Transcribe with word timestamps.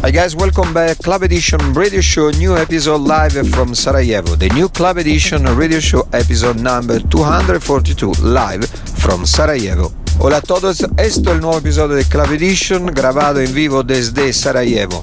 Hi 0.00 0.12
guys, 0.12 0.36
welcome 0.36 0.72
back. 0.72 0.98
Club 0.98 1.24
Edition 1.24 1.74
Radio 1.74 2.00
Show, 2.00 2.30
new 2.30 2.56
episode 2.56 3.00
live 3.00 3.48
from 3.50 3.74
Sarajevo. 3.74 4.36
The 4.36 4.48
new 4.50 4.68
Club 4.68 4.98
Edition 4.98 5.42
Radio 5.56 5.80
Show 5.80 6.06
episode 6.12 6.60
number 6.60 7.00
242 7.00 8.12
live 8.22 8.64
from 8.64 9.26
Sarajevo. 9.26 9.92
Hola 10.20 10.36
a 10.36 10.40
todos, 10.40 10.82
esto 10.96 11.30
es 11.30 11.34
el 11.34 11.40
nuevo 11.40 11.58
episodio 11.58 11.96
de 11.96 12.04
Club 12.04 12.30
Edition 12.30 12.86
grabado 12.86 13.40
en 13.40 13.52
vivo 13.52 13.82
desde 13.82 14.32
Sarajevo. 14.32 15.02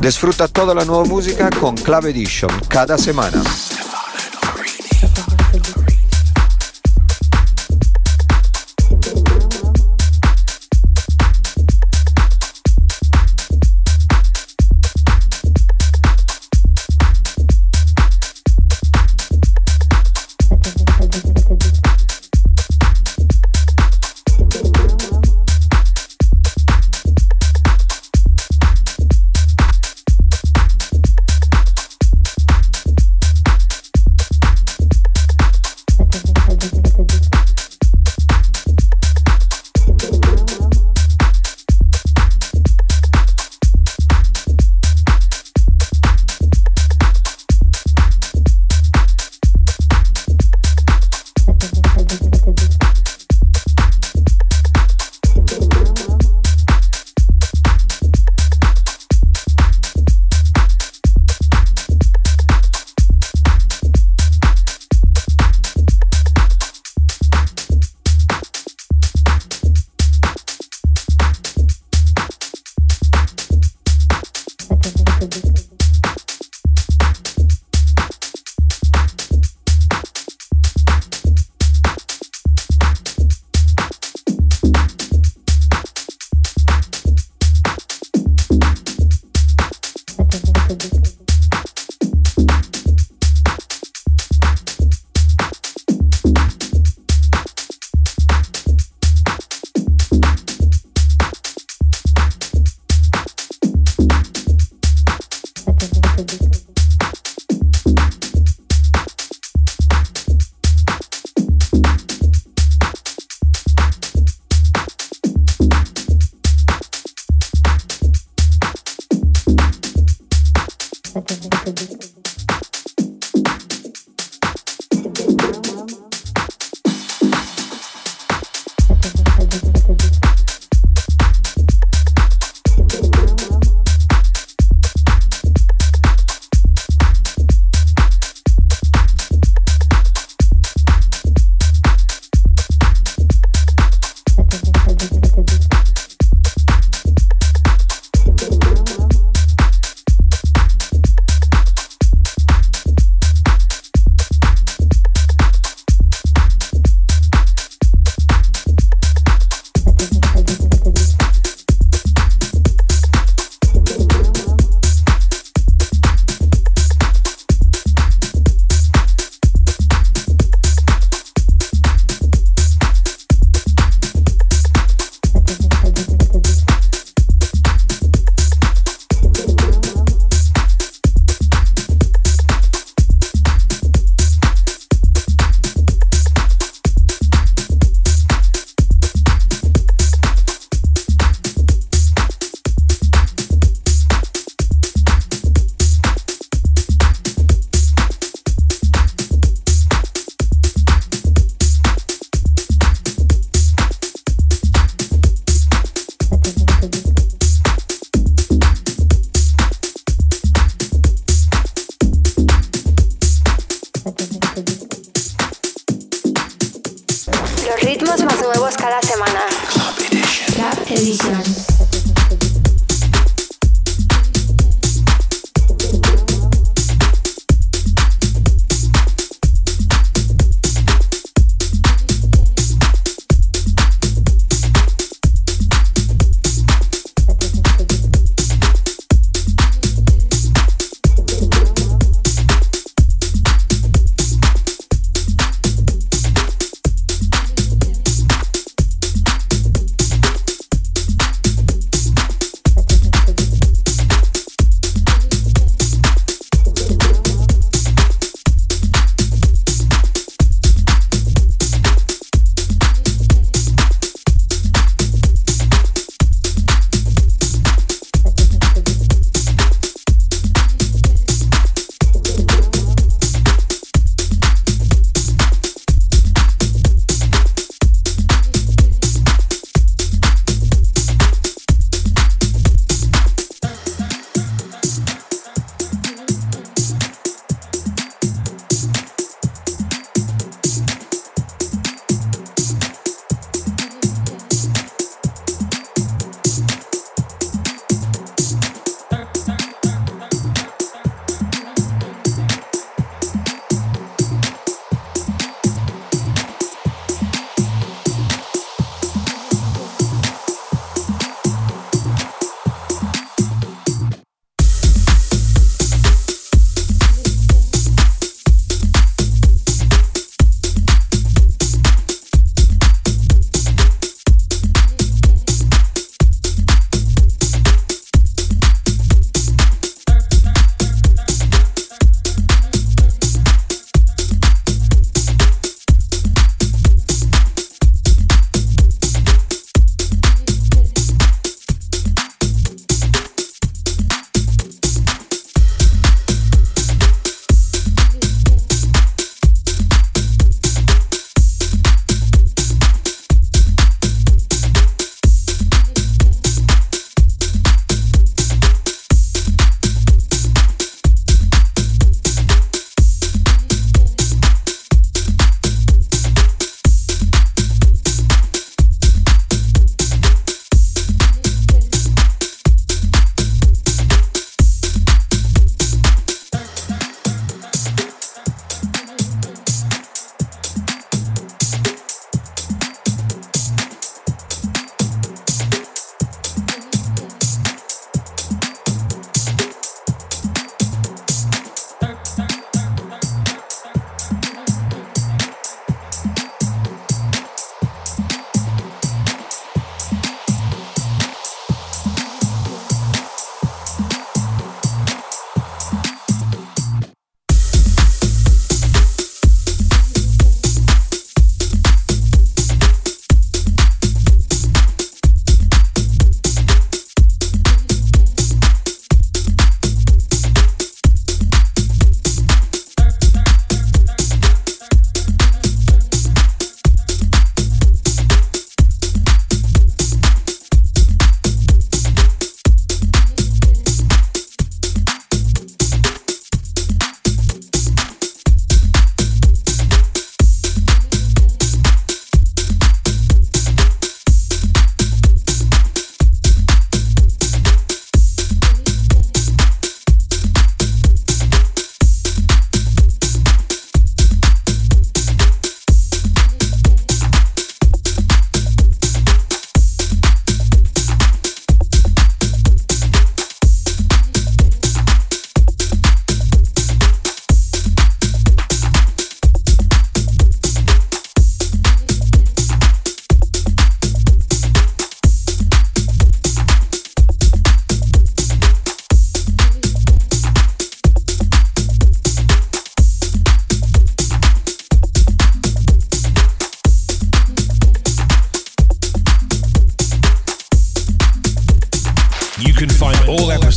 Disfruta 0.00 0.48
toda 0.48 0.74
la 0.74 0.84
nueva 0.84 1.04
música 1.04 1.48
con 1.60 1.76
Club 1.76 2.06
Edition 2.06 2.50
cada 2.68 2.98
semana. 2.98 3.40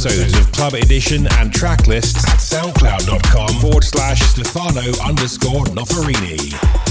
Episodes 0.06 0.38
of 0.38 0.52
Club 0.52 0.74
Edition 0.74 1.28
and 1.40 1.52
track 1.52 1.88
lists 1.88 2.24
at 2.26 2.40
soundcloud.com 2.40 3.60
forward 3.60 3.84
slash 3.84 4.20
Stefano 4.22 4.82
underscore 5.04 5.66
Noferini. 5.66 6.85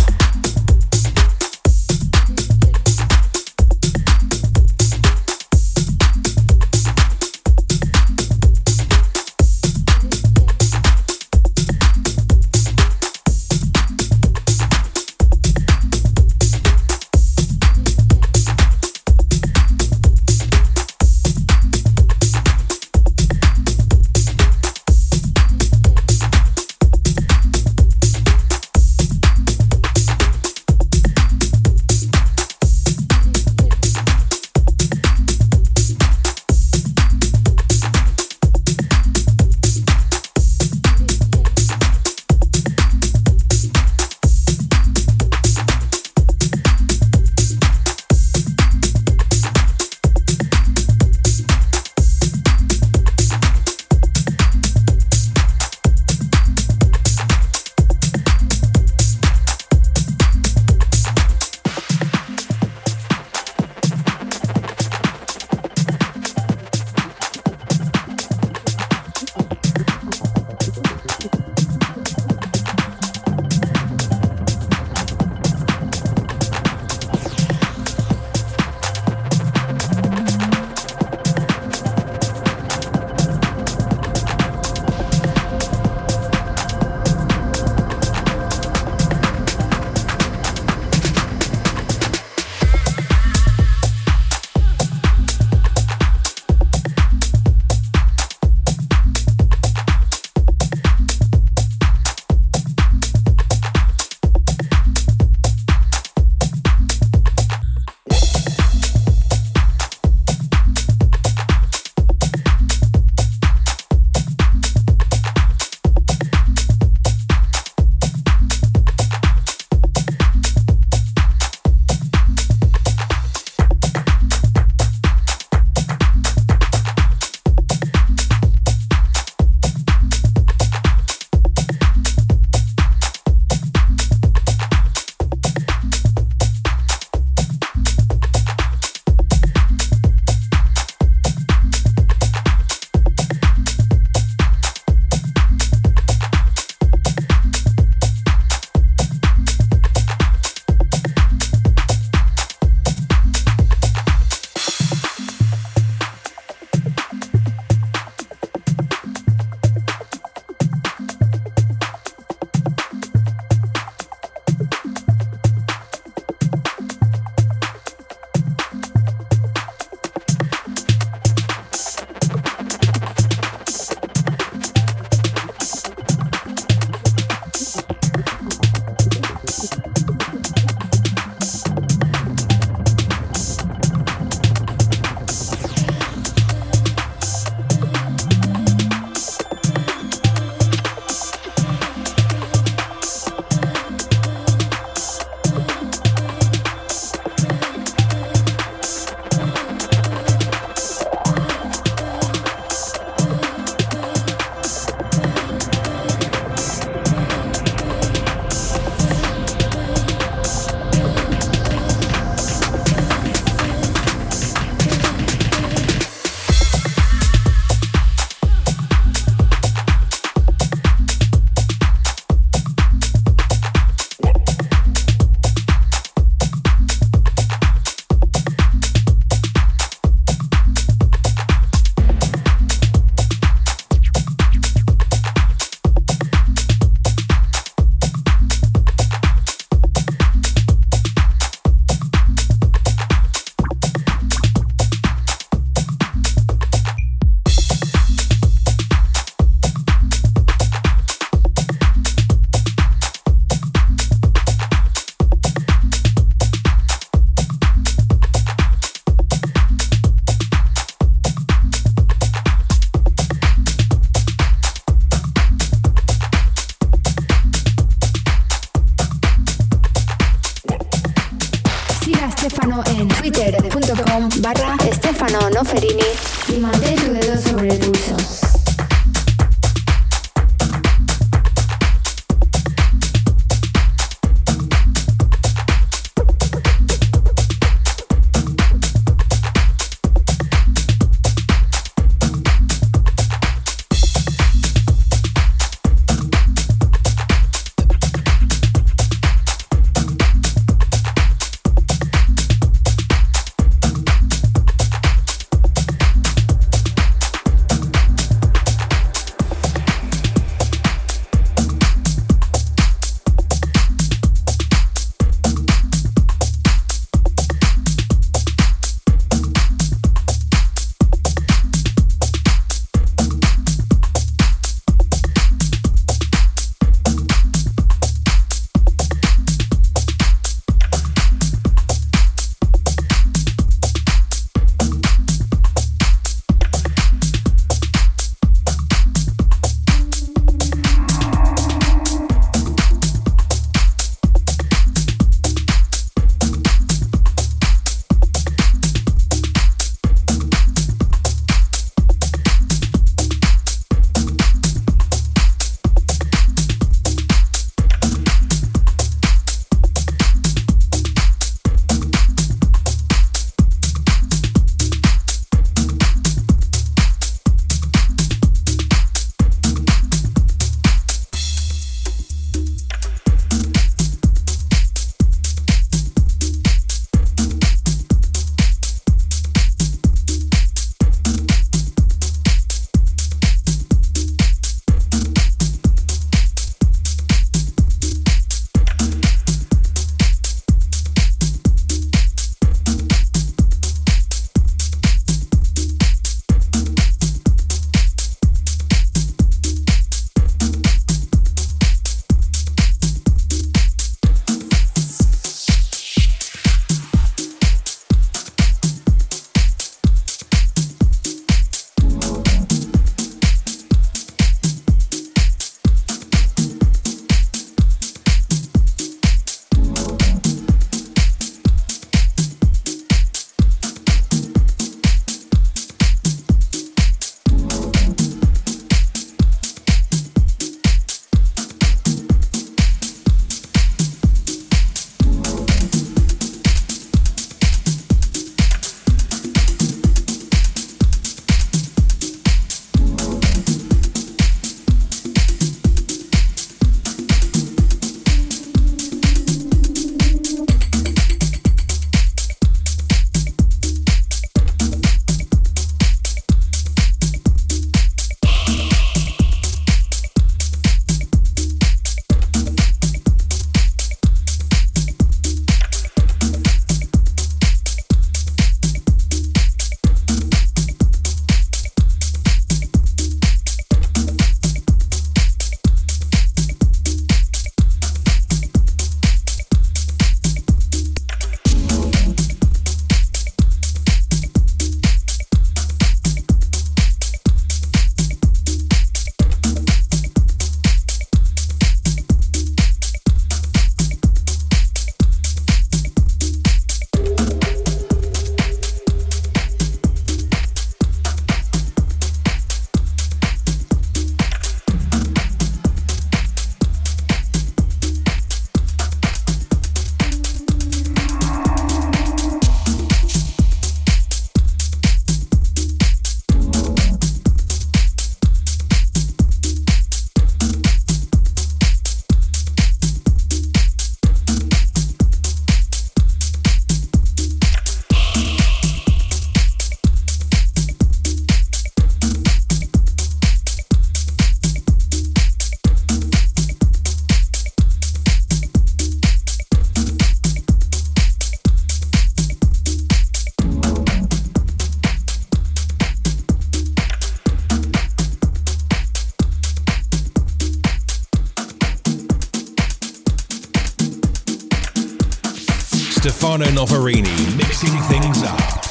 Stefano 556.45 556.67
Noferini 556.67 557.57
mixing 557.57 557.89
things 558.03 558.43
up. 558.43 558.84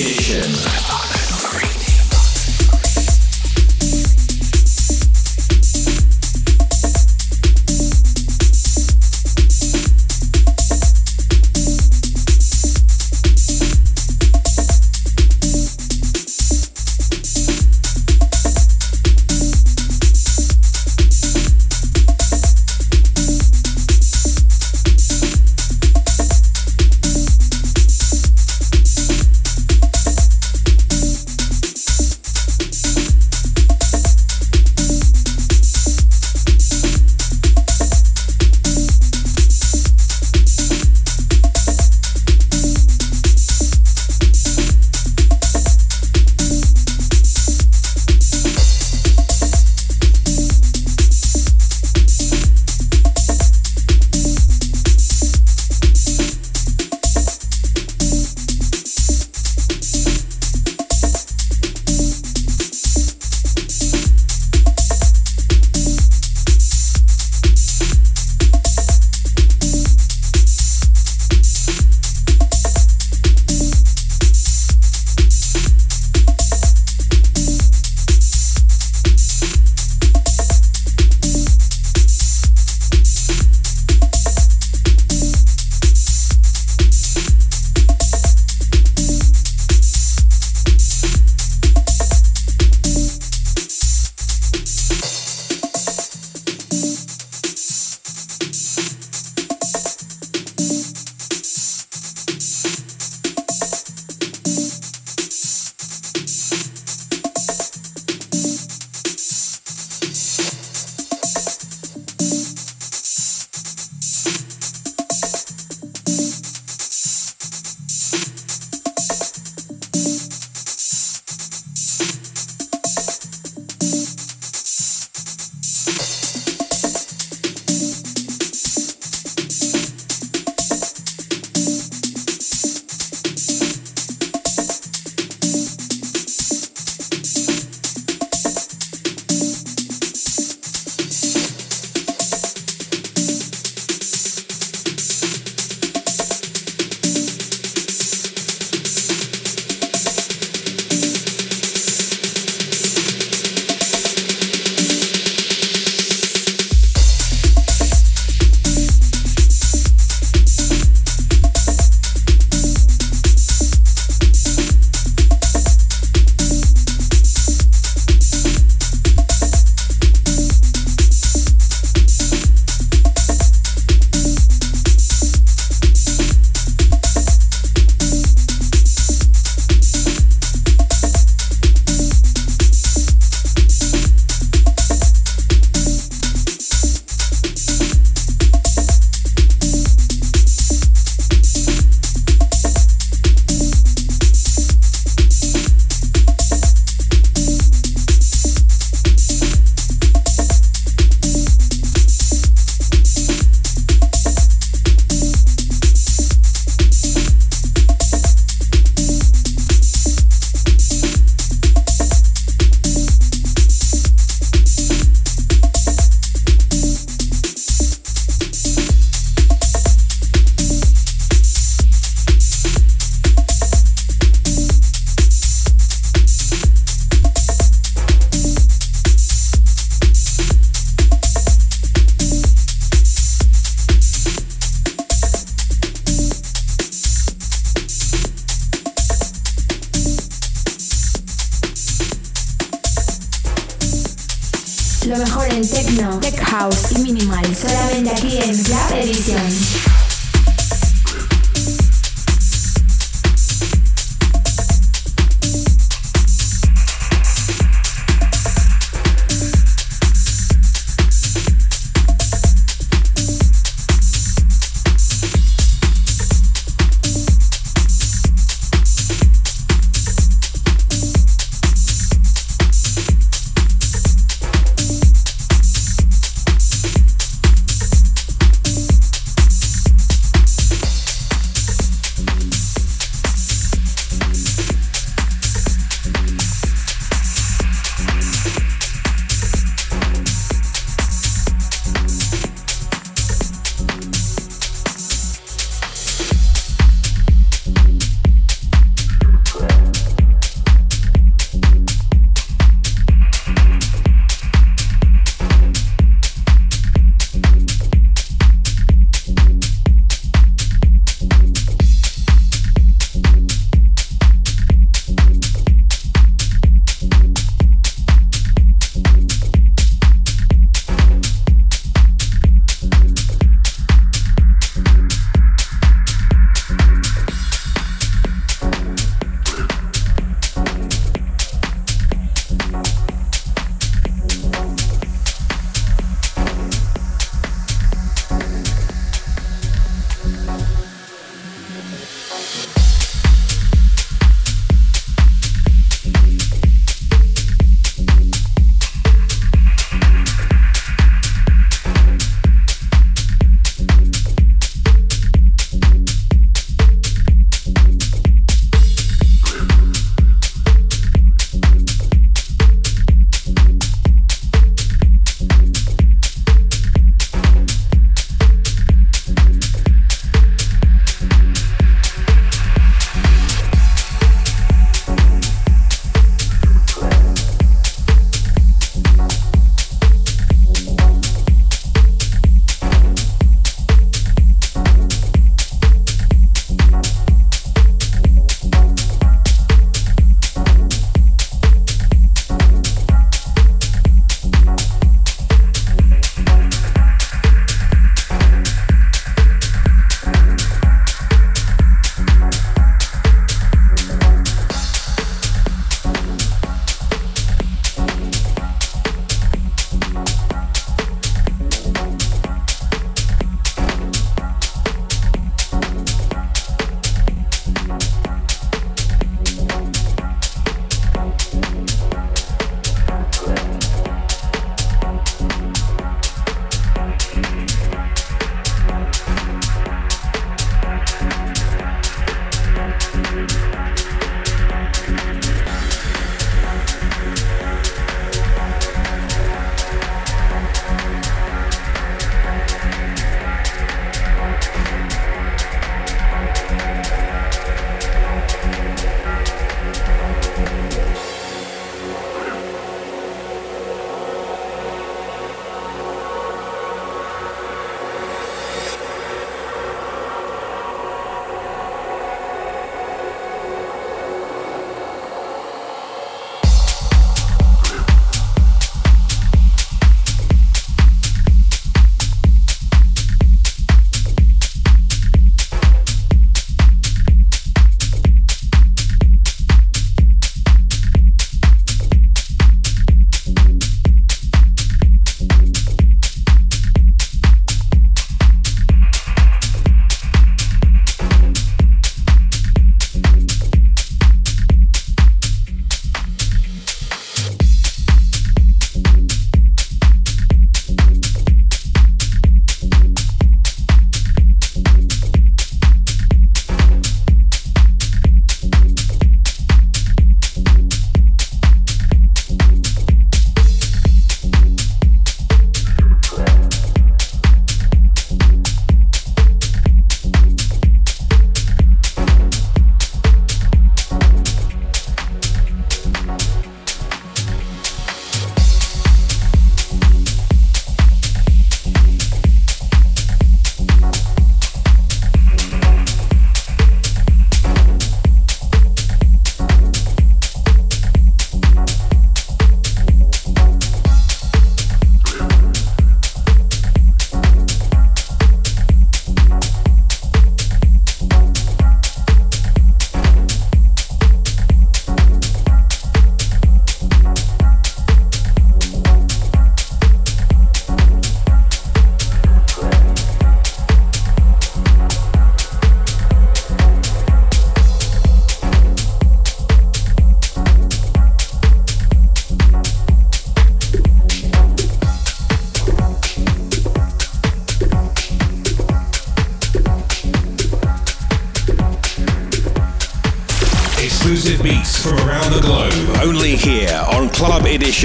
Edition. 0.00 1.17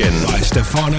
By 0.04 0.41
Stefano 0.41 0.97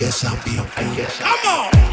Noferini. 0.00 1.89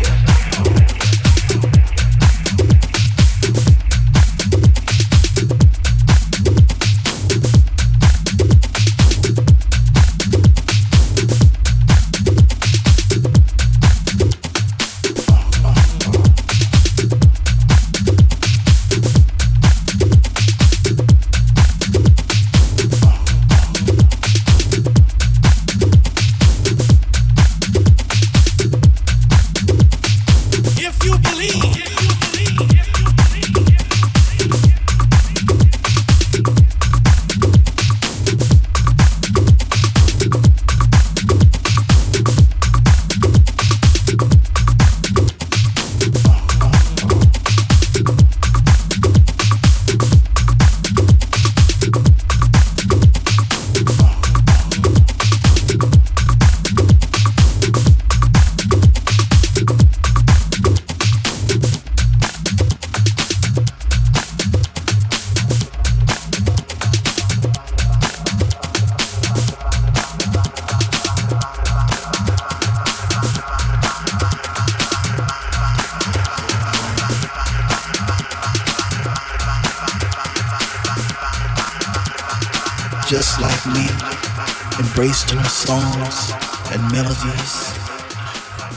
Songs 85.57 86.31
and 86.71 86.91
melodies, 86.91 87.73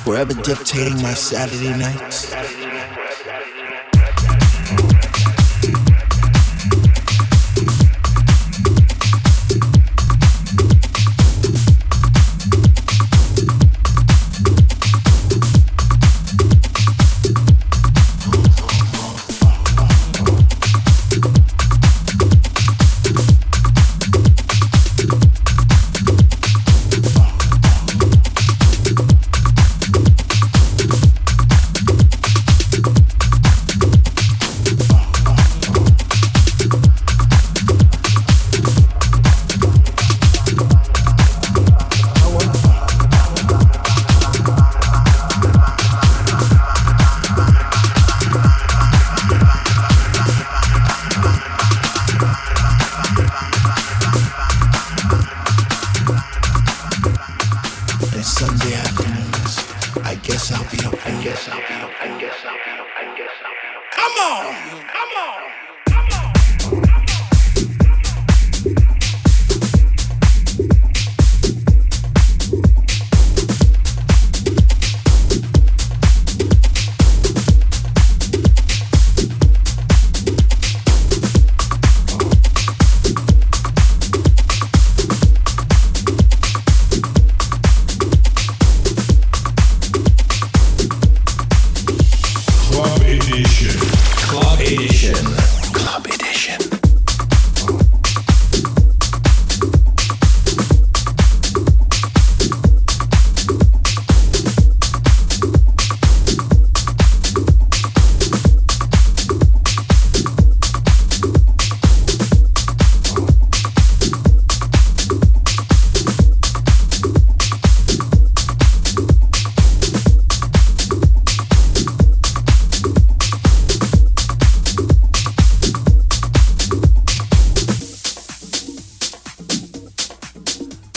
forever 0.02 0.32
dictating 0.32 0.96
my 1.02 1.12
Saturday 1.12 1.76
nights. 1.76 2.59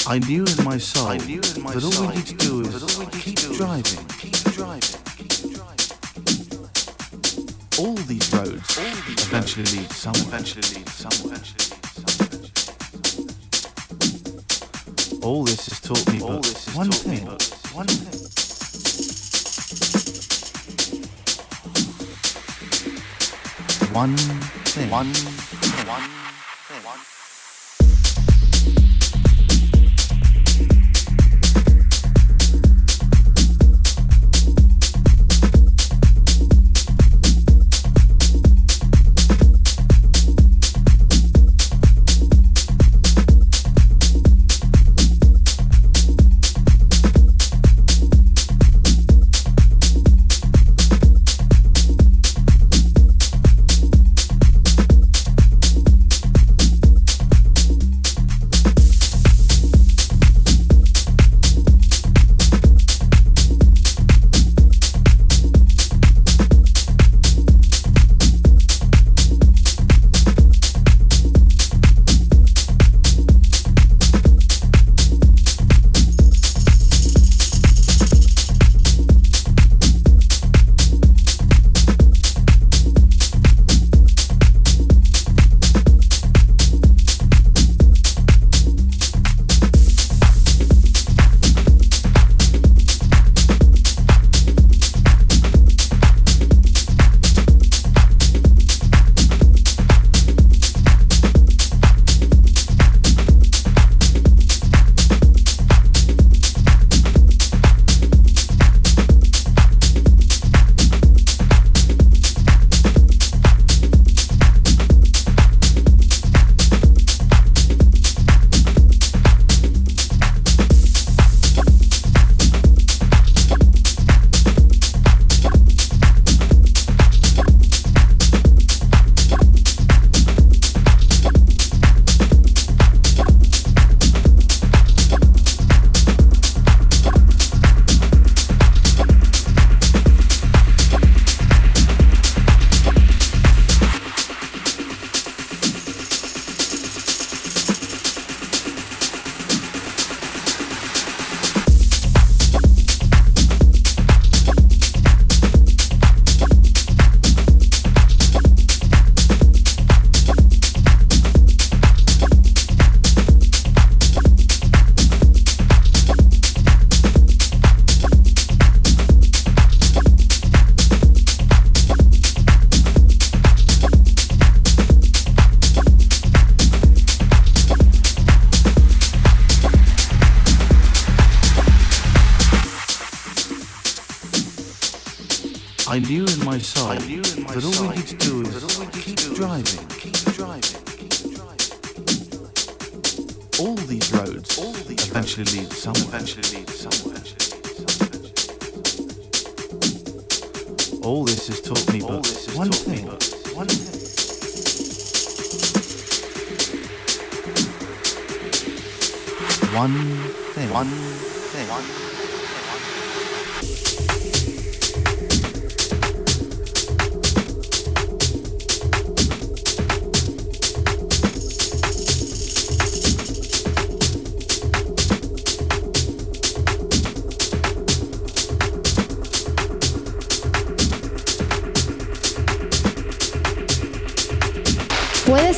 I 0.06 0.20
knew 0.20 0.44
in 0.44 0.64
my 0.66 0.78
soul 0.78 1.08
that 1.08 1.22
all 1.22 2.08
we 2.08 2.16
need 2.16 2.26
to 2.28 2.36
do 2.36 2.62
is 2.62 2.84
keep 3.22 3.40
driving. 3.56 4.06
keep 4.20 4.36
driving. 4.52 5.00
Keep 5.16 5.40
driving. 5.40 5.84
All 7.80 7.96
these 7.96 8.34
roads 8.34 8.78
eventually 8.78 9.66
lead 9.78 9.90
somewhere. 9.92 10.28
Eventually 10.28 10.76
lead 10.76 10.90
somewhere. 10.90 11.40
All 15.24 15.46
this 15.46 15.68
has 15.70 15.80
taught 15.80 16.12
me 16.12 16.20
but 16.20 16.46
one 16.76 16.92
thing. 16.92 17.26
One 17.72 17.88
thing. 17.88 18.20
One 23.94 24.18
thing. 24.18 24.90
One 24.90 25.14
thing. 25.14 25.88
One 25.88 26.04
thing. 26.04 26.23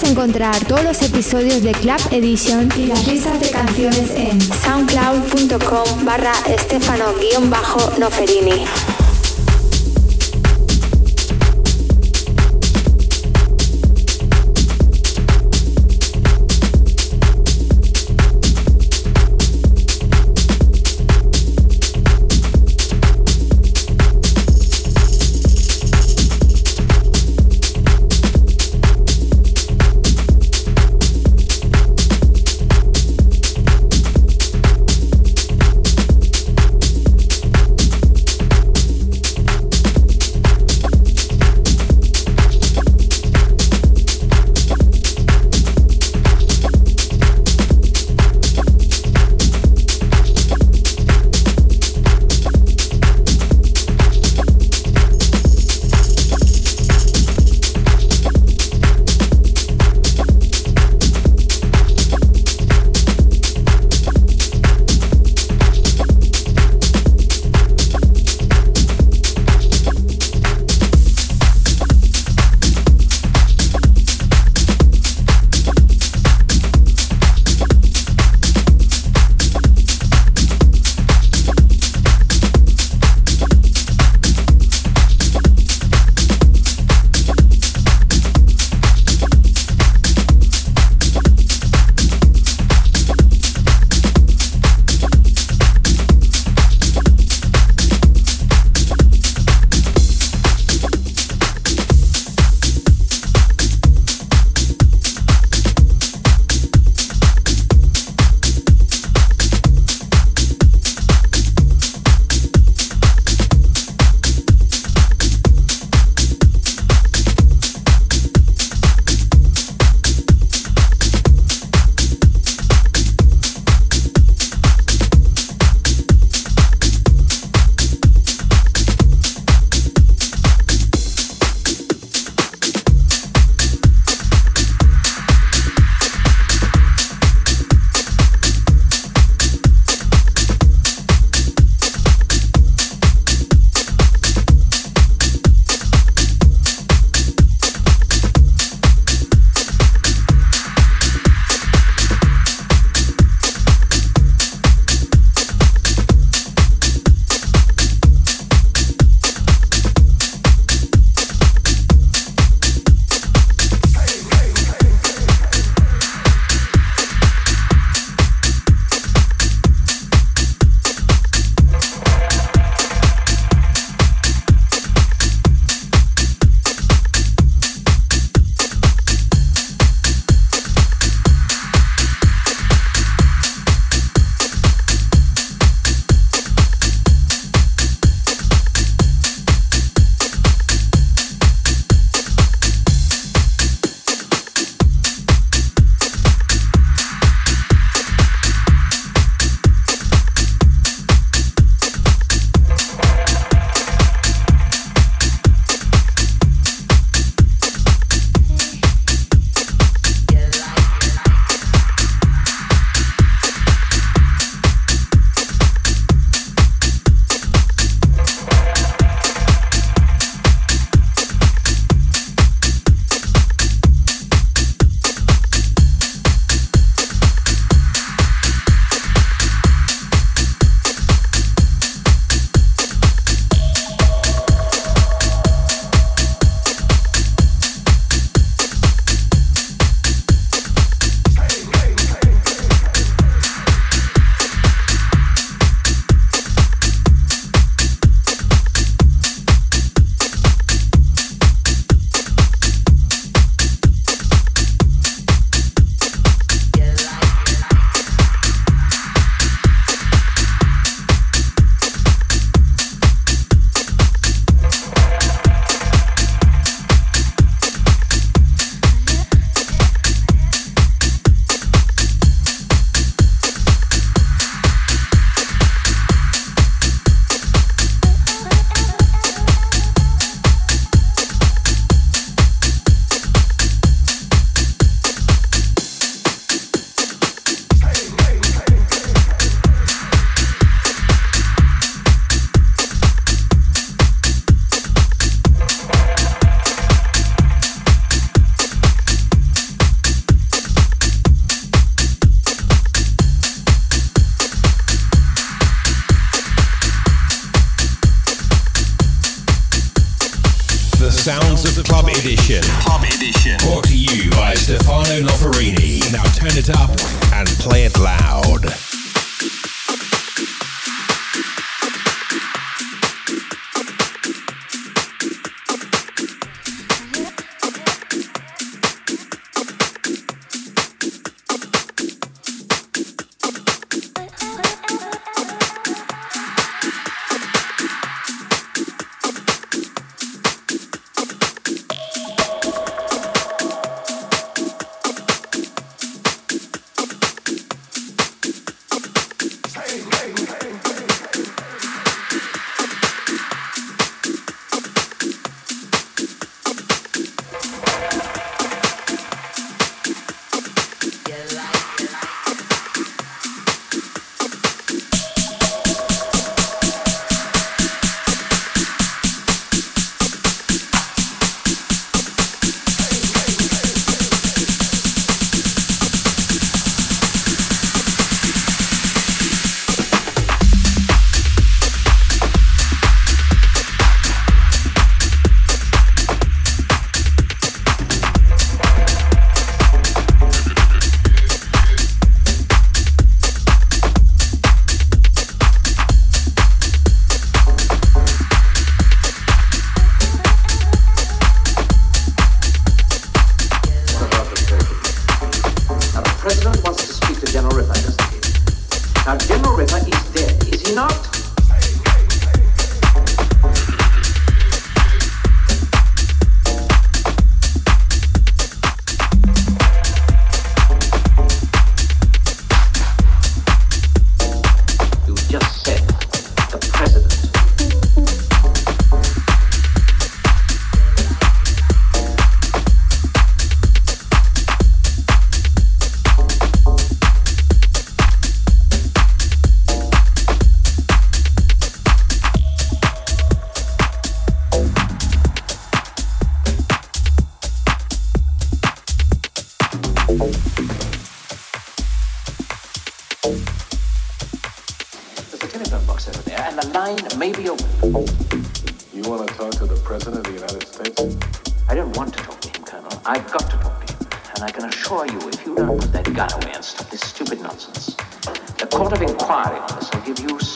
Encontrar 0.05 0.57
todos 0.65 0.83
los 0.83 1.01
episodios 1.01 1.63
de 1.63 1.71
Club 1.71 1.99
Edition 2.11 2.69
y 2.77 2.87
las 2.87 3.07
listas 3.07 3.39
de 3.39 3.49
canciones 3.49 4.11
en 4.15 4.41
soundcloud.com 4.41 6.03
barra 6.05 6.33
estefano-noferini. 6.47 8.65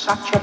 such 0.10 0.34
a 0.34 0.39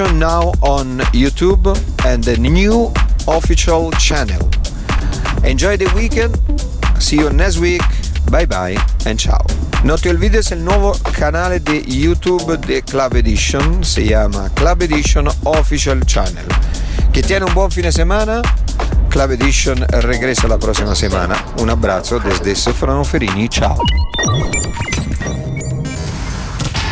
edition 0.00 0.18
now 0.18 0.52
on 0.62 0.98
YouTube 1.12 1.66
and 2.06 2.24
the 2.24 2.36
new 2.38 2.92
official 3.28 3.90
channel. 3.92 4.48
Enjoy 5.44 5.76
the 5.76 5.90
weekend. 5.94 6.36
See 7.00 7.16
you 7.16 7.30
next 7.30 7.58
week. 7.58 7.82
Bye 8.30 8.46
bye 8.46 8.76
and 9.06 9.18
ciao. 9.18 9.44
No 9.84 9.96
te 9.96 10.10
olvides 10.10 10.52
el 10.52 10.64
nuevo 10.64 10.92
canal 11.18 11.58
de 11.62 11.82
YouTube 11.82 12.58
de 12.66 12.82
Club 12.82 13.16
Edition, 13.16 13.82
se 13.84 14.06
llama 14.06 14.50
Club 14.54 14.82
Edition 14.82 15.28
Official 15.44 16.04
Channel. 16.06 16.46
Que 17.12 17.22
tiene 17.22 17.46
un 17.46 17.54
buen 17.54 17.70
fin 17.70 17.82
de 17.82 17.92
semana. 17.92 18.42
Club 19.08 19.32
Edition 19.32 19.84
regresa 20.02 20.48
la 20.48 20.58
próxima 20.58 20.94
semana. 20.94 21.34
Un 21.58 21.70
abrazo 21.70 22.20
desde 22.20 22.54
Stefano 22.54 23.04
Ferini, 23.04 23.48
ciao. 23.48 23.78